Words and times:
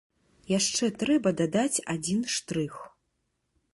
Яшчэ 0.51 0.85
трэба 1.03 1.33
дадаць 1.41 1.83
адзін 1.95 2.19
штрых. 2.37 2.81